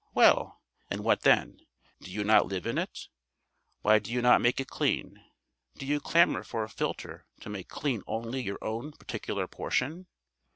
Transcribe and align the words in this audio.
Well, 0.15 0.63
and 0.89 1.01
what 1.01 1.21
then? 1.21 1.59
Do 2.01 2.09
you 2.09 2.23
not 2.23 2.47
live 2.47 2.65
in 2.65 2.79
it? 2.79 3.07
Why 3.83 3.99
do 3.99 4.11
you 4.11 4.19
not 4.19 4.41
make 4.41 4.59
it 4.59 4.67
clean? 4.67 5.23
Do 5.77 5.85
you 5.85 5.99
clamour 5.99 6.41
for 6.43 6.63
a 6.63 6.69
filter 6.69 7.27
to 7.41 7.49
make 7.51 7.67
clean 7.69 8.01
only 8.07 8.41
your 8.41 8.57
own 8.63 8.93
particular 8.93 9.45
portion? 9.47 10.07